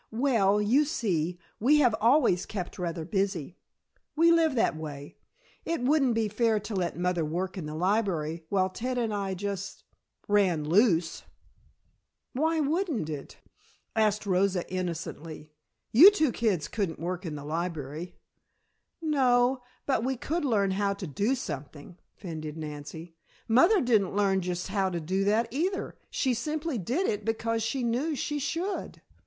"Well, 0.13 0.59
you 0.59 0.83
see, 0.85 1.37
we 1.59 1.77
have 1.81 1.93
always 2.01 2.47
kept 2.47 2.79
rather 2.79 3.05
busy. 3.05 3.59
We 4.15 4.31
live 4.31 4.55
that 4.55 4.75
way. 4.75 5.17
It 5.63 5.81
wouldn't 5.83 6.15
be 6.15 6.27
fair 6.27 6.59
to 6.59 6.73
let 6.73 6.97
mother 6.97 7.23
work 7.23 7.55
in 7.55 7.67
the 7.67 7.75
library 7.75 8.43
while 8.49 8.71
Ted 8.71 8.97
and 8.97 9.13
I 9.13 9.35
just 9.35 9.83
ran 10.27 10.67
loose" 10.67 11.21
"Why 12.33 12.59
wouldn't 12.59 13.11
it?" 13.11 13.37
asked 13.95 14.25
Rosa 14.25 14.67
innocently. 14.73 15.51
"You 15.91 16.09
two 16.09 16.31
kids 16.31 16.67
couldn't 16.67 16.97
work 16.99 17.23
in 17.23 17.37
a 17.37 17.45
library." 17.45 18.15
"No, 19.03 19.61
but 19.85 20.03
we 20.03 20.17
could 20.17 20.43
learn 20.43 20.71
how 20.71 20.95
to 20.95 21.05
do 21.05 21.35
something," 21.35 21.99
fended 22.15 22.57
Nancy. 22.57 23.13
"Mother 23.47 23.79
didn't 23.79 24.15
learn 24.15 24.41
just 24.41 24.69
how 24.69 24.89
to 24.89 24.99
do 24.99 25.23
that 25.25 25.47
either, 25.51 25.95
she 26.09 26.33
simply 26.33 26.79
did 26.79 27.05
it 27.05 27.23
because 27.23 27.61
she 27.61 27.83
knew 27.83 28.15
she 28.15 28.39
should." 28.39 29.03